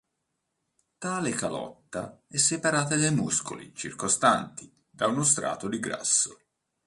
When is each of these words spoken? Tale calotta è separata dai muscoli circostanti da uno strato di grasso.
Tale 0.97 1.29
calotta 1.29 2.23
è 2.27 2.37
separata 2.37 2.95
dai 2.95 3.13
muscoli 3.13 3.71
circostanti 3.75 4.73
da 4.89 5.05
uno 5.05 5.21
strato 5.21 5.67
di 5.69 5.77
grasso. 5.79 6.39